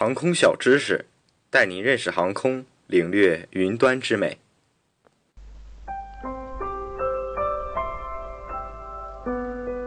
[0.00, 1.06] 航空小知识，
[1.50, 4.38] 带您认识航空，领略云端之美。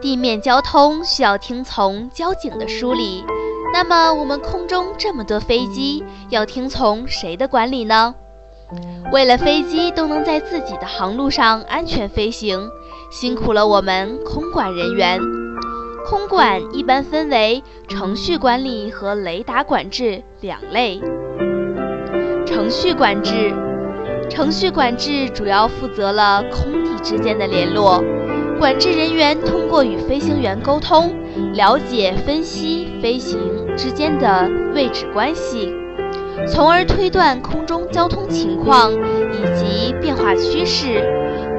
[0.02, 3.24] 地面交通需要听从交警的梳理，
[3.72, 8.14] 那么我们空中这么多飞机，要听从谁的管理呢？
[9.14, 12.68] 为了飞机都能在自己的航路上安全飞行，
[13.10, 15.41] 辛苦了我们空管人员。
[16.12, 21.00] 空管一般分为程序管理和雷达管制两类。
[22.44, 23.50] 程序管制，
[24.28, 28.04] 程序管制主要负责了空地之间的联络，
[28.58, 31.14] 管制人员通过与飞行员沟通，
[31.54, 33.40] 了解分析飞行
[33.74, 35.72] 之间的位置关系，
[36.46, 41.02] 从而推断空中交通情况以及变化趋势。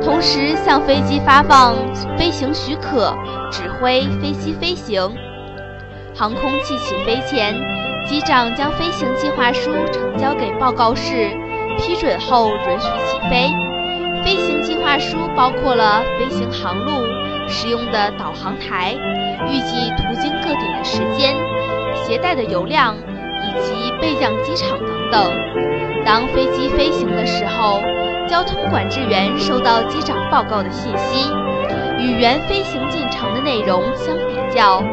[0.04, 1.76] 同时向飞机发放
[2.18, 3.16] 飞行许可，
[3.50, 5.02] 指挥飞机飞行。
[6.14, 7.56] 航空器起飞前，
[8.06, 11.30] 机长将飞行计划书呈交给报告室，
[11.78, 13.50] 批准后允许起飞。
[14.23, 16.92] 飞行计划书包括了飞行航路、
[17.48, 18.94] 使用的导航台、
[19.48, 21.34] 预计途经各点的时间、
[22.06, 25.34] 携带的油量以及备降机场等等。
[26.06, 27.80] 当飞机飞行的时候。
[28.34, 31.31] 交通管制员收到机长报告的信息，
[32.00, 34.84] 与原飞行进程的内容相比较。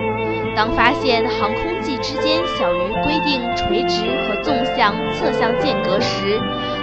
[0.55, 6.39] 当发现航空器之间小于规定垂直和纵向、侧向间隔时，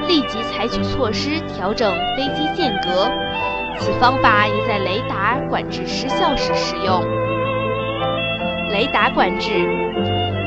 [0.08, 3.08] 立即采取措施调整飞机间隔。
[3.78, 7.05] 此方法也在雷达管制失效时使用。
[8.72, 9.52] 雷达管制，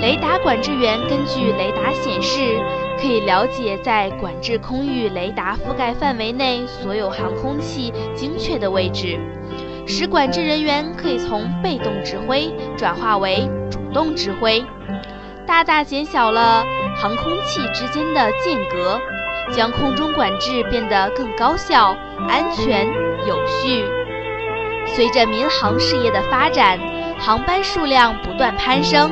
[0.01, 2.59] 雷达管制员根据雷达显示。
[3.01, 9.19] 可以了解在管制空域雷达覆盖范围内所有航空器精确的位置，
[9.87, 14.63] 使管制人员可以从被动指挥转化为主动指挥，
[15.47, 16.63] 大大减小了
[16.97, 19.01] 航空器之间的间隔，
[19.51, 21.97] 将空中管制变得更高效、
[22.29, 22.87] 安全、
[23.27, 23.83] 有序。
[24.87, 26.79] 随着民航事业的发展，
[27.19, 29.11] 航班数量不断攀升。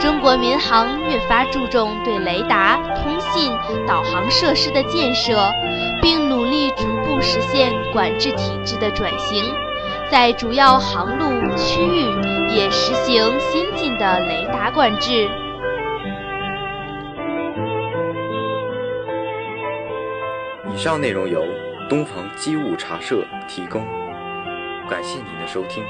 [0.00, 3.52] 中国民航越发注重对雷达、通信、
[3.86, 5.52] 导航设施的建设，
[6.00, 9.44] 并努力逐步实现管制体制的转型，
[10.08, 11.26] 在主要航路
[11.56, 12.04] 区域
[12.54, 15.28] 也实行先进的雷达管制。
[20.72, 21.44] 以上内容由
[21.88, 23.84] 东方机务茶社提供，
[24.88, 25.82] 感谢您的收听。